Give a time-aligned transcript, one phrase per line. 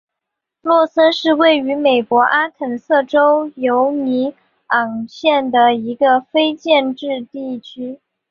[0.63, 4.33] 洛森是位于美国阿肯色州犹尼
[4.65, 7.99] 昂县的一个非建制地区。